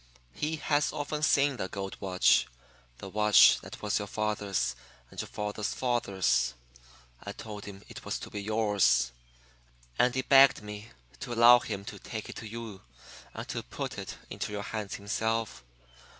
He 0.33 0.55
has 0.55 0.91
often 0.91 1.21
seen 1.21 1.57
the 1.57 1.67
gold 1.69 1.95
watch 1.99 2.47
the 2.97 3.07
watch 3.07 3.59
that 3.61 3.83
was 3.83 3.99
your 3.99 4.07
father's 4.07 4.75
and 5.11 5.21
your 5.21 5.27
father's 5.27 5.75
father's. 5.75 6.55
I 7.23 7.33
told 7.33 7.65
him 7.65 7.83
it 7.87 8.03
was 8.03 8.17
to 8.21 8.31
be 8.31 8.41
yours, 8.41 9.11
And 9.99 10.15
he 10.15 10.23
begged 10.23 10.63
me 10.63 10.89
to 11.19 11.33
allow 11.33 11.59
him 11.59 11.85
to 11.85 11.99
take 11.99 12.29
it 12.29 12.35
to 12.37 12.47
you 12.49 12.81
and 13.35 13.47
to 13.49 13.61
put 13.61 13.99
it 13.99 14.15
into 14.31 14.51
your 14.51 14.63
hands 14.63 14.95
himself. 14.95 15.63